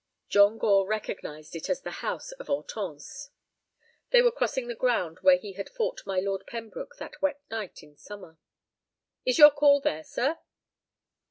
[0.29, 3.29] John Gore recognized it as the house of Hortense.
[4.09, 7.83] They were crossing the ground where he had fought my Lord Pembroke that wet night
[7.83, 8.39] in summer.
[9.27, 10.39] "Is your call there, sir?"